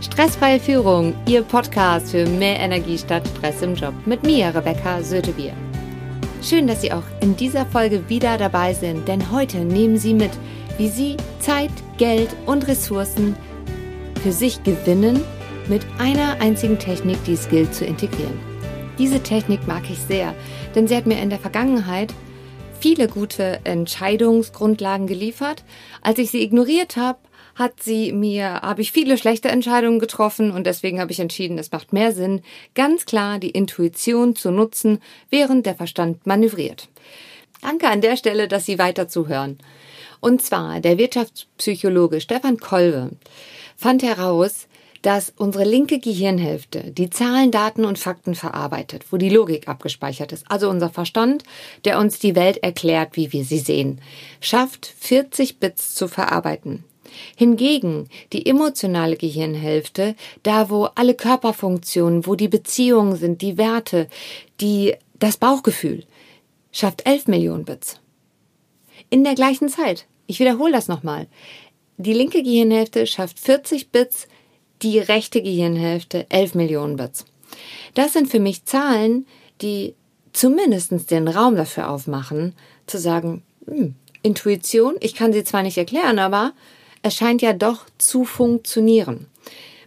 [0.00, 5.52] Stressfreie Führung, Ihr Podcast für mehr Energie statt Stress im Job mit mir, Rebecca Sötebier.
[6.42, 10.30] Schön, dass Sie auch in dieser Folge wieder dabei sind, denn heute nehmen Sie mit,
[10.78, 13.36] wie Sie Zeit, Geld und Ressourcen
[14.22, 15.22] für sich gewinnen
[15.68, 18.40] mit einer einzigen Technik, die es gilt zu integrieren.
[18.98, 20.34] Diese Technik mag ich sehr,
[20.74, 22.14] denn sie hat mir in der Vergangenheit
[22.80, 25.62] viele gute Entscheidungsgrundlagen geliefert.
[26.00, 27.18] Als ich sie ignoriert habe,
[27.60, 31.70] hat sie mir, habe ich viele schlechte Entscheidungen getroffen und deswegen habe ich entschieden, es
[31.70, 32.42] macht mehr Sinn,
[32.74, 36.88] ganz klar die Intuition zu nutzen, während der Verstand manövriert.
[37.60, 39.58] Danke an der Stelle, dass Sie weiter zuhören.
[40.20, 43.10] Und zwar der Wirtschaftspsychologe Stefan Kolbe
[43.76, 44.66] fand heraus,
[45.02, 50.50] dass unsere linke Gehirnhälfte die Zahlen, Daten und Fakten verarbeitet, wo die Logik abgespeichert ist,
[50.50, 51.44] also unser Verstand,
[51.84, 54.00] der uns die Welt erklärt, wie wir sie sehen,
[54.40, 56.84] schafft 40 Bits zu verarbeiten.
[57.36, 64.08] Hingegen die emotionale Gehirnhälfte, da wo alle Körperfunktionen, wo die Beziehungen sind, die Werte,
[64.60, 66.04] die, das Bauchgefühl,
[66.72, 68.00] schafft 11 Millionen Bits.
[69.10, 70.06] In der gleichen Zeit.
[70.26, 71.26] Ich wiederhole das nochmal.
[71.96, 74.28] Die linke Gehirnhälfte schafft 40 Bits,
[74.82, 77.24] die rechte Gehirnhälfte 11 Millionen Bits.
[77.94, 79.26] Das sind für mich Zahlen,
[79.60, 79.94] die
[80.32, 82.54] zumindest den Raum dafür aufmachen,
[82.86, 86.52] zu sagen, hm, Intuition, ich kann sie zwar nicht erklären, aber
[87.02, 89.26] es scheint ja doch zu funktionieren.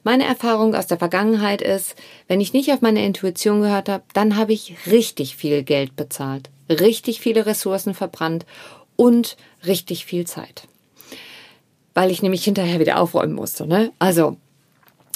[0.03, 1.95] Meine Erfahrung aus der Vergangenheit ist,
[2.27, 6.49] wenn ich nicht auf meine Intuition gehört habe, dann habe ich richtig viel Geld bezahlt,
[6.69, 8.45] richtig viele Ressourcen verbrannt
[8.95, 10.67] und richtig viel Zeit.
[11.93, 13.65] Weil ich nämlich hinterher wieder aufräumen musste.
[13.65, 13.91] Ne?
[13.99, 14.35] Also,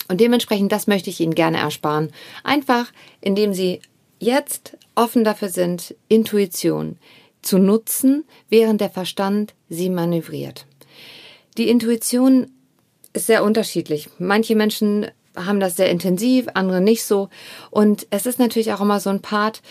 [0.07, 2.13] und dementsprechend, das möchte ich Ihnen gerne ersparen.
[2.43, 3.81] Einfach, indem Sie
[4.19, 6.97] jetzt offen dafür sind, Intuition
[7.41, 10.65] zu nutzen, während der Verstand sie manövriert.
[11.57, 12.51] Die Intuition
[13.13, 14.09] ist sehr unterschiedlich.
[14.19, 17.29] Manche Menschen haben das sehr intensiv, andere nicht so.
[17.71, 19.61] Und es ist natürlich auch immer so ein Part,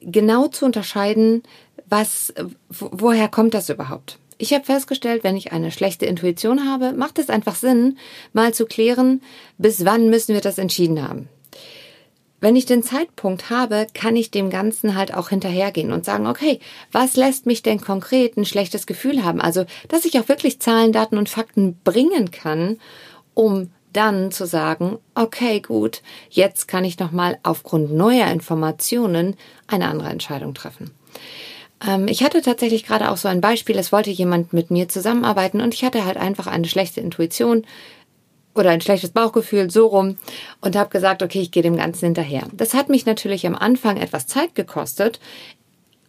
[0.00, 1.42] genau zu unterscheiden,
[1.86, 2.32] was,
[2.68, 4.18] woher kommt das überhaupt?
[4.38, 7.98] Ich habe festgestellt, wenn ich eine schlechte Intuition habe, macht es einfach Sinn,
[8.32, 9.22] mal zu klären,
[9.58, 11.28] bis wann müssen wir das entschieden haben
[12.42, 16.58] wenn ich den Zeitpunkt habe, kann ich dem Ganzen halt auch hinterhergehen und sagen, okay,
[16.90, 19.40] was lässt mich denn konkret ein schlechtes Gefühl haben?
[19.40, 22.78] Also, dass ich auch wirklich Zahlen, Daten und Fakten bringen kann,
[23.34, 29.36] um dann zu sagen, okay, gut, jetzt kann ich nochmal aufgrund neuer Informationen
[29.68, 30.90] eine andere Entscheidung treffen.
[31.86, 35.60] Ähm, ich hatte tatsächlich gerade auch so ein Beispiel, es wollte jemand mit mir zusammenarbeiten
[35.60, 37.64] und ich hatte halt einfach eine schlechte Intuition
[38.54, 40.16] oder ein schlechtes Bauchgefühl, so rum,
[40.60, 42.46] und habe gesagt, okay, ich gehe dem Ganzen hinterher.
[42.52, 45.20] Das hat mich natürlich am Anfang etwas Zeit gekostet.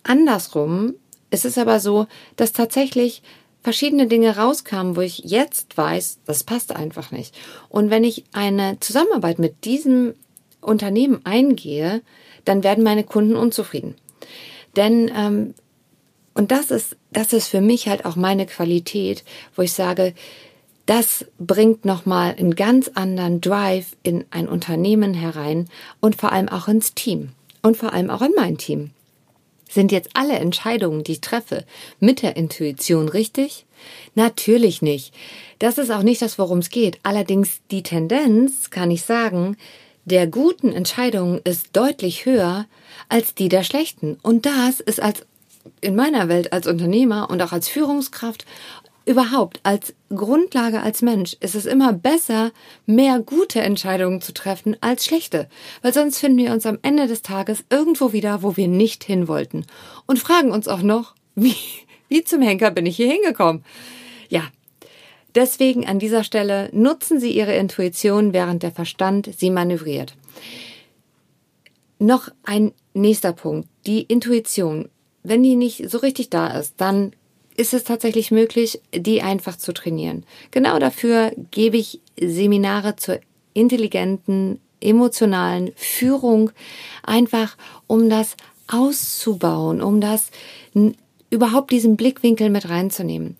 [0.04, 0.96] Andersrum
[1.31, 3.24] ist es aber so, dass tatsächlich
[3.64, 7.34] verschiedene Dinge rauskamen, wo ich jetzt weiß, das passt einfach nicht.
[7.70, 10.14] Und wenn ich eine Zusammenarbeit mit diesem
[10.60, 12.02] Unternehmen eingehe,
[12.46, 13.96] dann werden meine Kunden unzufrieden.
[14.75, 15.54] Denn ähm,
[16.34, 19.24] und das ist das ist für mich halt auch meine Qualität,
[19.56, 20.14] wo ich sage,
[20.86, 25.70] das bringt nochmal einen ganz anderen Drive in ein Unternehmen herein
[26.02, 27.30] und vor allem auch ins Team
[27.62, 28.92] und vor allem auch in mein Team.
[29.70, 31.66] Sind jetzt alle Entscheidungen, die ich treffe,
[32.00, 33.66] mit der Intuition richtig?
[34.14, 35.14] Natürlich nicht.
[35.58, 37.00] Das ist auch nicht das, worum es geht.
[37.02, 39.58] Allerdings die Tendenz, kann ich sagen,
[40.06, 42.66] der guten Entscheidungen ist deutlich höher
[43.10, 44.18] als die der schlechten.
[44.22, 45.26] Und das ist als
[45.82, 48.46] in meiner Welt als Unternehmer und auch als Führungskraft
[49.06, 52.52] überhaupt als Grundlage als Mensch ist es immer besser,
[52.86, 55.50] mehr gute Entscheidungen zu treffen als schlechte,
[55.81, 59.28] weil sonst finden wir uns am Ende des Tages irgendwo wieder, wo wir nicht hin
[59.28, 59.66] wollten
[60.06, 61.56] und fragen uns auch noch, wie,
[62.09, 63.63] wie zum Henker bin ich hier hingekommen?
[64.30, 64.44] Ja.
[65.36, 70.16] Deswegen an dieser Stelle nutzen Sie Ihre Intuition, während der Verstand Sie manövriert.
[71.97, 73.68] Noch ein nächster Punkt.
[73.88, 74.90] Die Intuition.
[75.24, 77.13] Wenn die nicht so richtig da ist, dann
[77.56, 80.25] ist es tatsächlich möglich, die einfach zu trainieren.
[80.52, 83.19] Genau dafür gebe ich Seminare zur
[83.54, 86.51] intelligenten, emotionalen Führung,
[87.04, 87.57] einfach
[87.88, 88.36] um das
[88.68, 90.30] auszubauen, um das
[91.30, 93.38] überhaupt diesen Blickwinkel mit reinzunehmen.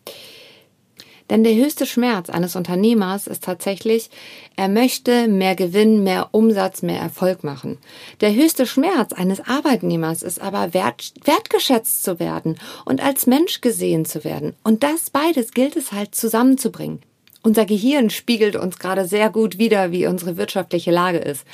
[1.30, 4.10] Denn der höchste Schmerz eines Unternehmers ist tatsächlich,
[4.56, 7.78] er möchte mehr Gewinn, mehr Umsatz, mehr Erfolg machen.
[8.22, 14.06] Der höchste Schmerz eines Arbeitnehmers ist aber wert, wertgeschätzt zu werden und als Mensch gesehen
[14.06, 14.54] zu werden.
[14.64, 17.00] Und das beides gilt es halt zusammenzubringen.
[17.42, 21.46] Unser Gehirn spiegelt uns gerade sehr gut wider, wie unsere wirtschaftliche Lage ist.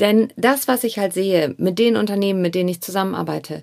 [0.00, 3.62] Denn das, was ich halt sehe mit den Unternehmen, mit denen ich zusammenarbeite,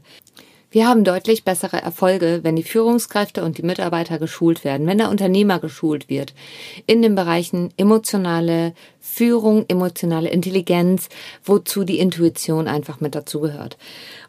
[0.74, 5.10] Wir haben deutlich bessere Erfolge, wenn die Führungskräfte und die Mitarbeiter geschult werden, wenn der
[5.10, 6.34] Unternehmer geschult wird
[6.88, 11.10] in den Bereichen emotionale Führung, emotionale Intelligenz,
[11.44, 13.78] wozu die Intuition einfach mit dazugehört.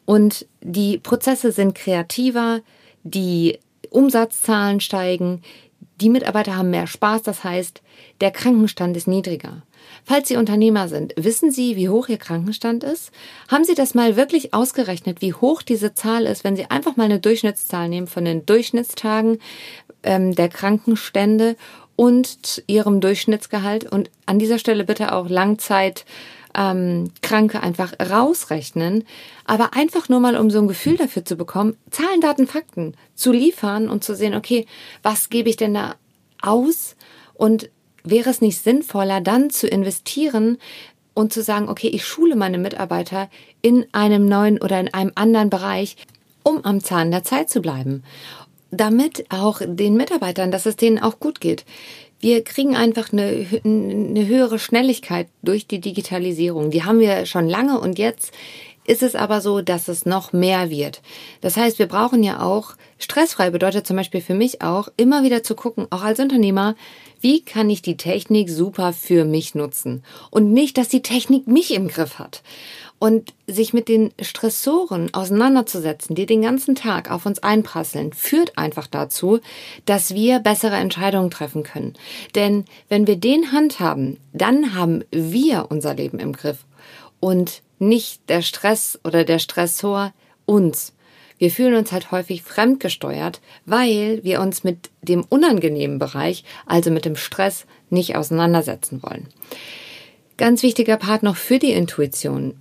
[0.04, 2.60] Und die Prozesse sind kreativer,
[3.04, 3.60] die
[3.90, 5.42] Umsatzzahlen steigen,
[6.02, 7.80] die Mitarbeiter haben mehr Spaß, das heißt,
[8.20, 9.62] der Krankenstand ist niedriger.
[10.04, 13.12] Falls Sie Unternehmer sind, wissen Sie, wie hoch Ihr Krankenstand ist?
[13.48, 17.04] Haben Sie das mal wirklich ausgerechnet, wie hoch diese Zahl ist, wenn Sie einfach mal
[17.04, 19.38] eine Durchschnittszahl nehmen von den Durchschnittstagen
[20.02, 21.56] ähm, der Krankenstände
[21.94, 26.04] und Ihrem Durchschnittsgehalt und an dieser Stelle bitte auch Langzeit
[26.54, 29.04] ähm, Kranke einfach rausrechnen,
[29.44, 33.32] aber einfach nur mal, um so ein Gefühl dafür zu bekommen, Zahlen, Daten, Fakten zu
[33.32, 34.66] liefern und zu sehen, okay,
[35.02, 35.94] was gebe ich denn da
[36.40, 36.96] aus
[37.34, 37.70] und
[38.04, 40.58] wäre es nicht sinnvoller, dann zu investieren
[41.14, 43.28] und zu sagen, okay, ich schule meine Mitarbeiter
[43.60, 45.96] in einem neuen oder in einem anderen Bereich,
[46.42, 48.02] um am Zahn der Zeit zu bleiben.
[48.70, 51.64] Damit auch den Mitarbeitern, dass es denen auch gut geht.
[52.22, 56.70] Wir kriegen einfach eine, eine höhere Schnelligkeit durch die Digitalisierung.
[56.70, 58.32] Die haben wir schon lange und jetzt
[58.86, 61.02] ist es aber so, dass es noch mehr wird.
[61.40, 65.42] Das heißt, wir brauchen ja auch, stressfrei bedeutet zum Beispiel für mich auch, immer wieder
[65.42, 66.76] zu gucken, auch als Unternehmer,
[67.20, 70.04] wie kann ich die Technik super für mich nutzen?
[70.30, 72.42] Und nicht, dass die Technik mich im Griff hat.
[73.02, 78.86] Und sich mit den Stressoren auseinanderzusetzen, die den ganzen Tag auf uns einprasseln, führt einfach
[78.86, 79.40] dazu,
[79.86, 81.94] dass wir bessere Entscheidungen treffen können.
[82.36, 86.58] Denn wenn wir den handhaben, dann haben wir unser Leben im Griff
[87.18, 90.12] und nicht der Stress oder der Stressor
[90.46, 90.92] uns.
[91.38, 97.04] Wir fühlen uns halt häufig fremdgesteuert, weil wir uns mit dem unangenehmen Bereich, also mit
[97.04, 99.26] dem Stress, nicht auseinandersetzen wollen.
[100.36, 102.54] Ganz wichtiger Part noch für die Intuition.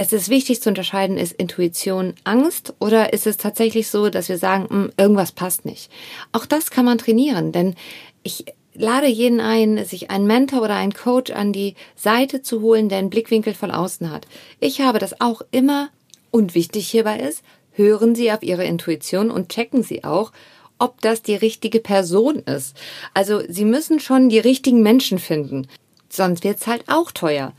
[0.00, 4.38] Es ist wichtig zu unterscheiden, ist Intuition Angst oder ist es tatsächlich so, dass wir
[4.38, 5.90] sagen, hm, irgendwas passt nicht.
[6.30, 7.74] Auch das kann man trainieren, denn
[8.22, 12.88] ich lade jeden ein, sich einen Mentor oder einen Coach an die Seite zu holen,
[12.88, 14.28] der einen Blickwinkel von außen hat.
[14.60, 15.88] Ich habe das auch immer
[16.30, 17.42] und wichtig hierbei ist,
[17.72, 20.30] hören Sie auf Ihre Intuition und checken Sie auch,
[20.78, 22.76] ob das die richtige Person ist.
[23.14, 25.66] Also Sie müssen schon die richtigen Menschen finden.
[26.08, 27.52] Sonst wird's halt auch teuer.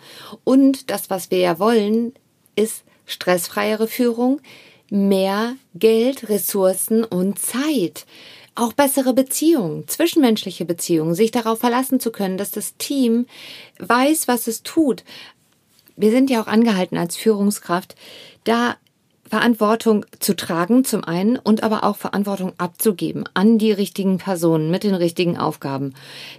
[0.45, 2.13] Und das, was wir ja wollen,
[2.59, 4.41] ist stressfreiere Führung,
[4.89, 8.05] mehr Geld, Ressourcen und Zeit.
[8.55, 13.25] Auch bessere Beziehungen, zwischenmenschliche Beziehungen, sich darauf verlassen zu können, dass das Team
[13.79, 15.03] weiß, was es tut.
[15.95, 17.95] Wir sind ja auch angehalten als Führungskraft,
[18.43, 18.75] da
[19.29, 24.83] Verantwortung zu tragen zum einen und aber auch Verantwortung abzugeben an die richtigen Personen mit
[24.83, 25.93] den richtigen Aufgaben.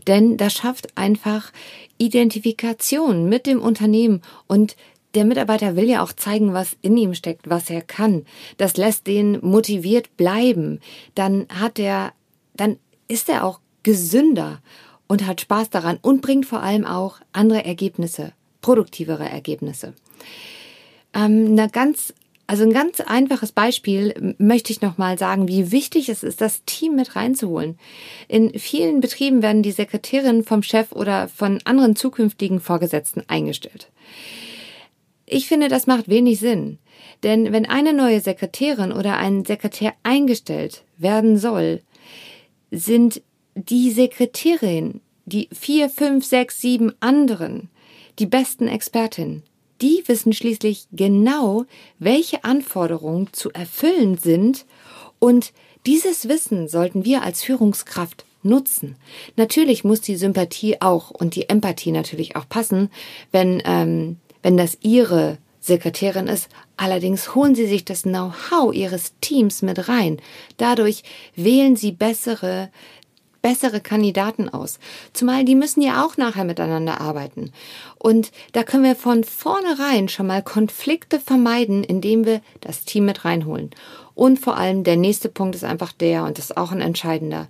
[0.09, 1.53] Denn das schafft einfach
[1.99, 4.75] Identifikation mit dem Unternehmen und
[5.15, 8.25] der Mitarbeiter will ja auch zeigen, was in ihm steckt, was er kann.
[8.57, 10.81] Das lässt den motiviert bleiben.
[11.15, 12.13] Dann hat er,
[12.55, 12.79] dann
[13.09, 14.61] ist er auch gesünder
[15.09, 19.95] und hat Spaß daran und bringt vor allem auch andere Ergebnisse, produktivere Ergebnisse.
[21.15, 22.15] Ähm, eine ganz
[22.47, 26.97] also ein ganz einfaches Beispiel möchte ich nochmal sagen, wie wichtig es ist, das Team
[26.97, 27.79] mit reinzuholen.
[28.27, 33.89] In vielen Betrieben werden die Sekretärinnen vom Chef oder von anderen zukünftigen Vorgesetzten eingestellt.
[35.33, 36.79] Ich finde, das macht wenig Sinn.
[37.23, 41.83] Denn wenn eine neue Sekretärin oder ein Sekretär eingestellt werden soll,
[42.71, 43.23] sind
[43.55, 47.71] die Sekretärin, die vier, fünf, sechs, sieben anderen,
[48.19, 49.45] die besten Expertinnen
[49.81, 51.65] die wissen schließlich genau,
[51.99, 54.67] welche Anforderungen zu erfüllen sind
[55.19, 55.53] und
[55.87, 58.97] dieses Wissen sollten wir als Führungskraft nutzen.
[59.37, 62.91] Natürlich muss die Sympathie auch und die Empathie natürlich auch passen,
[63.33, 66.49] wenn, ähm, wenn das Ihre Sekretärin ist.
[66.77, 70.21] Allerdings holen Sie sich das Know-how Ihres Teams mit rein.
[70.57, 71.03] Dadurch
[71.37, 72.71] wählen Sie bessere
[73.43, 74.79] bessere Kandidaten aus.
[75.13, 77.53] Zumal die müssen ja auch nachher miteinander arbeiten.
[77.99, 83.25] Und da können wir von vornherein schon mal Konflikte vermeiden, indem wir das Team mit
[83.25, 83.71] reinholen.
[84.15, 87.49] Und vor allem der nächste Punkt ist einfach der, und das ist auch ein entscheidender.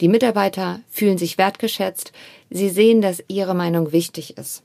[0.00, 2.12] Die Mitarbeiter fühlen sich wertgeschätzt.
[2.50, 4.62] Sie sehen, dass ihre Meinung wichtig ist.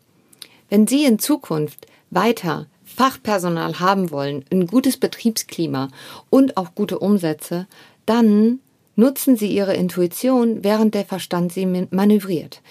[0.72, 5.90] Wenn Sie in Zukunft weiter Fachpersonal haben wollen, ein gutes Betriebsklima
[6.30, 7.68] und auch gute Umsätze,
[8.06, 8.62] dann
[8.96, 12.62] nutzen Sie Ihre Intuition, während der Verstand Sie manövriert.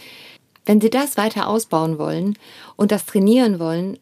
[0.65, 2.39] Wenn Sie das weiter ausbauen wollen
[2.77, 3.99] und das trainieren wollen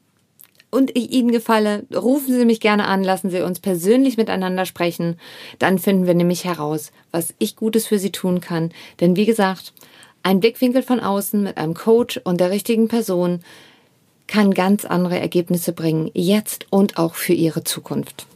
[0.71, 5.19] und ich Ihnen gefalle, rufen Sie mich gerne an, lassen Sie uns persönlich miteinander sprechen.
[5.59, 8.71] Dann finden wir nämlich heraus, was ich Gutes für Sie tun kann.
[9.00, 9.73] Denn wie gesagt,
[10.23, 13.40] ein Blickwinkel von außen mit einem Coach und der richtigen Person
[14.28, 18.26] kann ganz andere Ergebnisse bringen, jetzt und auch für Ihre Zukunft.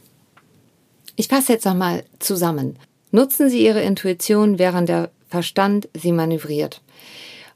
[1.15, 2.77] Ich fasse jetzt nochmal zusammen.
[3.11, 6.81] Nutzen Sie Ihre Intuition, während der Verstand Sie manövriert.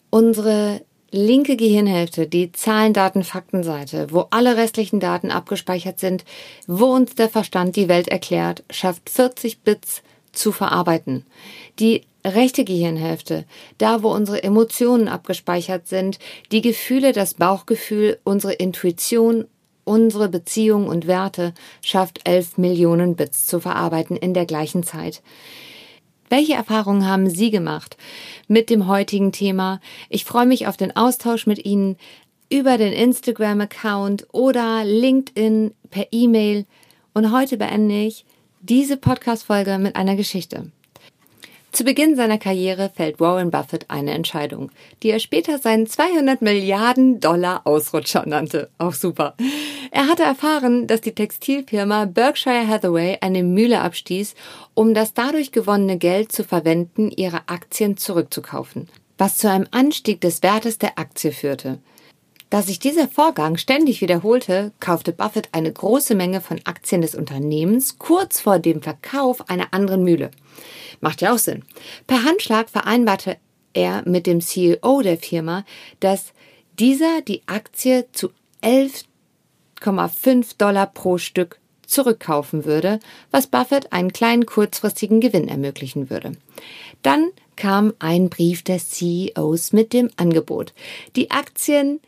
[0.10, 6.25] Unsere linke Gehirnhälfte, die Zahlen, Daten, Faktenseite, wo alle restlichen Daten abgespeichert sind,
[6.67, 10.01] wo uns der Verstand die Welt erklärt, schafft 40 Bits
[10.32, 11.25] zu verarbeiten.
[11.79, 12.03] Die
[12.36, 13.46] rechte Gehirnhälfte,
[13.77, 16.19] da wo unsere Emotionen abgespeichert sind,
[16.51, 19.46] die Gefühle, das Bauchgefühl, unsere Intuition,
[19.84, 25.22] unsere Beziehungen und Werte, schafft 11 Millionen Bits zu verarbeiten in der gleichen Zeit.
[26.29, 27.96] Welche Erfahrungen haben Sie gemacht
[28.48, 29.79] mit dem heutigen Thema?
[30.10, 31.96] Ich freue mich auf den Austausch mit Ihnen
[32.50, 36.65] über den Instagram-Account oder LinkedIn per E-Mail.
[37.13, 38.25] Und heute beende ich
[38.62, 40.72] diese Podcast-Folge mit einer Geschichte.
[41.77, 44.72] Zu Beginn seiner Karriere fällt Warren Buffett eine Entscheidung,
[45.03, 48.72] die er später seinen 200 Milliarden Dollar Ausrutscher nannte.
[48.79, 49.36] Auch super.
[49.91, 54.34] Er hatte erfahren, dass die Textilfirma Berkshire Hathaway eine Mühle abstieß,
[54.74, 60.41] um das dadurch gewonnene Geld zu verwenden, ihre Aktien zurückzukaufen, was zu einem Anstieg des
[60.41, 61.77] Wertes der Aktie führte.
[62.50, 67.98] Da sich dieser Vorgang ständig wiederholte, kaufte Buffett eine große Menge von Aktien des Unternehmens
[68.00, 70.32] kurz vor dem Verkauf einer anderen Mühle.
[71.01, 71.66] Macht ja auch Sinn.
[72.08, 73.38] Per Handschlag vereinbarte
[73.74, 75.66] er mit dem CEO der Firma,
[76.00, 76.34] dass
[76.80, 78.30] dieser die Aktie zu
[78.63, 83.00] 11,5 Dollar pro Stück zurückkaufen würde,
[83.32, 86.34] was Buffett einen kleinen kurzfristigen Gewinn ermöglichen würde.
[87.01, 90.74] Dann kam ein Brief des CEOs mit dem Angebot,
[91.16, 92.00] die Aktien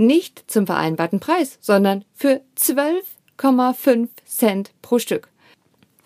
[0.00, 5.28] nicht zum vereinbarten Preis, sondern für 12,5 Cent pro Stück.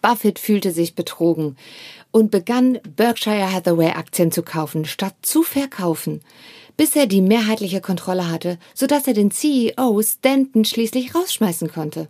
[0.02, 1.56] Buffett fühlte sich betrogen
[2.10, 6.20] und begann Berkshire Hathaway Aktien zu kaufen, statt zu verkaufen,
[6.76, 12.08] bis er die mehrheitliche Kontrolle hatte, sodass er den CEO Stanton schließlich rausschmeißen konnte.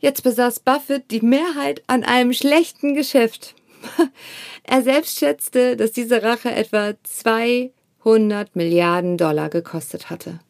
[0.00, 3.54] Jetzt besaß Buffett die Mehrheit an einem schlechten Geschäft.
[4.64, 10.40] er selbst schätzte, dass diese Rache etwa 200 Milliarden Dollar gekostet hatte.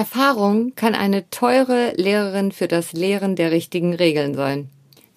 [0.00, 4.70] Erfahrung kann eine teure Lehrerin für das Lehren der richtigen Regeln sein.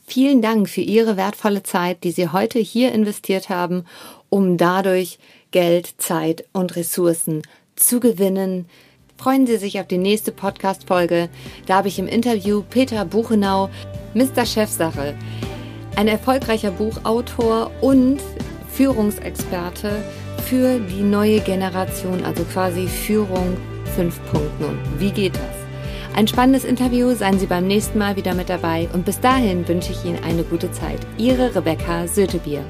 [0.06, 3.86] Vielen Dank für Ihre wertvolle Zeit, die Sie heute hier investiert haben,
[4.28, 5.20] um dadurch
[5.52, 7.44] Geld, Zeit und Ressourcen
[7.78, 8.66] zu gewinnen.
[9.16, 11.30] Freuen Sie sich auf die nächste Podcast-Folge.
[11.66, 13.70] Da habe ich im Interview Peter Buchenau,
[14.14, 14.46] Mr.
[14.46, 15.16] Chefsache,
[15.96, 18.20] ein erfolgreicher Buchautor und
[18.74, 20.04] Führungsexperte
[20.44, 23.56] für die neue Generation, also quasi Führung
[23.98, 24.10] 5.0.
[24.98, 25.64] Wie geht das?
[26.16, 29.92] Ein spannendes Interview, seien Sie beim nächsten Mal wieder mit dabei und bis dahin wünsche
[29.92, 31.00] ich Ihnen eine gute Zeit.
[31.18, 32.64] Ihre Rebecca Sötebier.